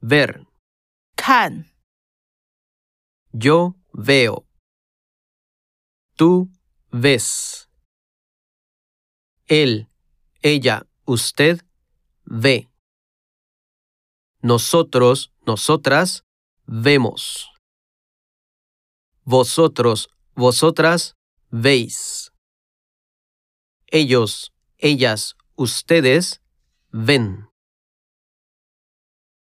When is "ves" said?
6.90-7.68